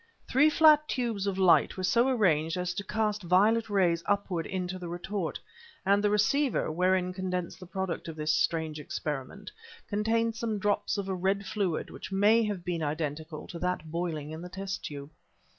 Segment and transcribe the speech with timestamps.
[0.27, 4.79] Three flat tubes of light were so arranged as to cast violet rays upward into
[4.79, 5.39] the retort,
[5.85, 9.51] and the receiver, wherein condensed the product of this strange experiment,
[9.87, 14.31] contained some drops of a red fluid which may have been identical with that boiling
[14.31, 15.11] in the test tube.